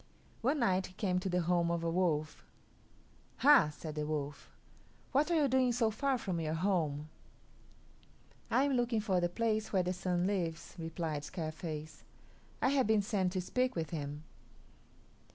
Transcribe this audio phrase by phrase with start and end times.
[0.41, 2.43] One night he came to the home of a wolf.
[3.37, 4.49] "Hah!" said the wolf;
[5.11, 7.07] "what are you doing so far from your home?"
[8.49, 12.03] "I am looking for the place where the Sun lives," replied Scarface.
[12.63, 14.23] "I have been sent to speak with him."